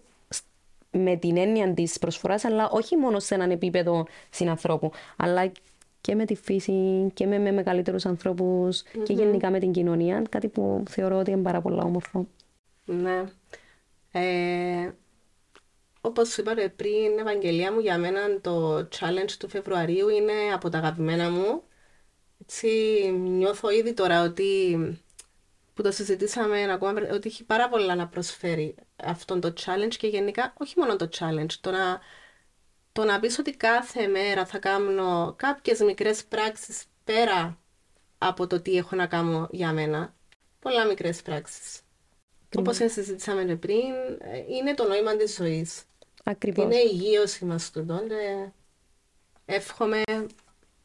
με 0.91 1.15
την 1.15 1.37
έννοια 1.37 1.73
της 1.73 1.99
προσφοράς, 1.99 2.45
αλλά 2.45 2.69
όχι 2.69 2.97
μόνο 2.97 3.19
σε 3.19 3.33
έναν 3.35 3.51
επίπεδο 3.51 4.05
συνανθρώπου, 4.29 4.91
αλλά 5.17 5.51
και 6.01 6.15
με 6.15 6.25
τη 6.25 6.35
φύση 6.35 7.09
και 7.13 7.25
με, 7.25 7.39
με 7.39 7.51
μεγαλύτερους 7.51 8.05
και 9.03 9.13
γενικά 9.13 9.49
με 9.49 9.59
την 9.59 9.71
κοινωνία, 9.71 10.21
κάτι 10.29 10.47
που 10.47 10.83
θεωρώ 10.89 11.17
ότι 11.17 11.31
είναι 11.31 11.41
πάρα 11.41 11.61
πολύ 11.61 11.79
όμορφο. 11.83 12.27
Ναι. 12.85 13.23
Ε, 14.11 14.91
Όπως 16.01 16.29
σου 16.29 16.41
είπα 16.41 16.53
πριν, 16.75 17.19
Ευαγγελία 17.19 17.71
μου, 17.73 17.79
για 17.79 17.97
μένα 17.97 18.41
το 18.41 18.77
challenge 18.77 19.31
του 19.39 19.49
Φεβρουαρίου 19.49 20.09
είναι 20.09 20.33
από 20.53 20.69
τα 20.69 20.77
αγαπημένα 20.77 21.29
μου. 21.29 21.63
Έτσι, 22.41 22.67
νιώθω 23.11 23.69
ήδη 23.69 23.93
τώρα 23.93 24.23
ότι 24.23 24.77
που 25.73 25.83
το 25.83 25.91
συζητήσαμε 25.91 26.71
ακόμα, 26.71 27.01
ότι 27.11 27.27
έχει 27.27 27.43
πάρα 27.43 27.69
πολλά 27.69 27.95
να 27.95 28.07
προσφέρει 28.07 28.75
αυτό 28.95 29.39
το 29.39 29.53
challenge 29.65 29.95
και 29.97 30.07
γενικά 30.07 30.53
όχι 30.57 30.79
μόνο 30.79 30.95
το 30.95 31.09
challenge, 31.19 31.51
το 31.61 31.71
να, 31.71 31.99
το 32.91 33.03
να 33.03 33.19
πεις 33.19 33.39
ότι 33.39 33.51
κάθε 33.57 34.07
μέρα 34.07 34.45
θα 34.45 34.59
κάνω 34.59 35.33
κάποιες 35.37 35.79
μικρές 35.79 36.25
πράξεις 36.25 36.83
πέρα 37.03 37.59
από 38.17 38.47
το 38.47 38.61
τι 38.61 38.77
έχω 38.77 38.95
να 38.95 39.07
κάνω 39.07 39.47
για 39.51 39.73
μένα. 39.73 40.15
Πολλά 40.59 40.85
μικρές 40.85 41.21
πράξεις. 41.21 41.81
Όπως 42.57 42.75
συζητήσαμε 42.75 43.55
πριν, 43.55 43.83
είναι 44.49 44.73
το 44.73 44.87
νόημα 44.87 45.15
της 45.15 45.35
ζωής. 45.35 45.83
Ακριβώς. 46.23 46.65
Είναι 46.65 46.75
η 46.75 46.89
υγείωση 46.93 47.45
μα 47.45 47.59
τούτο. 47.73 48.01
Εύχομαι 49.45 50.01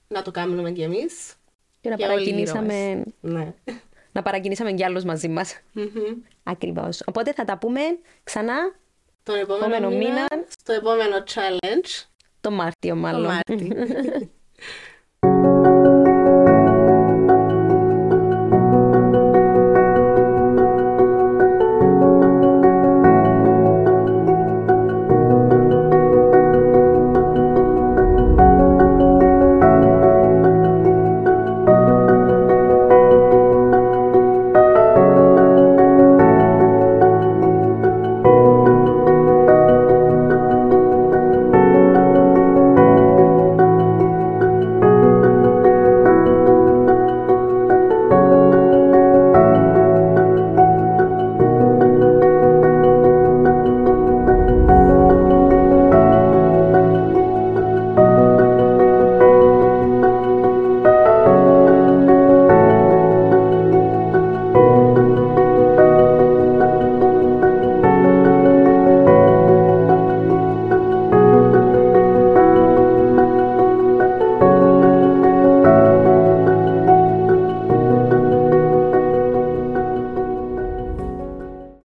να 0.09 0.23
το 0.23 0.31
κάνουμε 0.31 0.71
κι 0.71 0.83
εμείς. 0.83 1.35
Και 1.81 1.89
να 1.89 1.97
παρακινήσαμε. 1.97 3.03
Ναι. 3.21 3.55
Να 4.13 4.23
παρακινήσαμε 4.23 4.73
κι 4.73 4.85
άλλους 4.85 5.05
μαζί 5.05 5.29
μας. 5.29 5.61
Mm-hmm. 5.77 6.17
Ακριβώς. 6.43 7.03
Οπότε 7.07 7.33
θα 7.33 7.45
τα 7.45 7.59
πούμε 7.59 7.81
ξανά 8.25 8.75
τον 9.23 9.35
επόμενο, 9.35 9.75
επόμενο 9.75 9.89
μήνα, 9.89 10.09
μήνα, 10.09 10.29
στο 10.59 10.73
επόμενο 10.73 11.17
challenge. 11.17 12.05
Το 12.41 12.51
Μάρτιο, 12.51 12.95
μάλλον. 12.95 13.23
Το 13.23 13.29
Μάρτιο. 13.29 14.29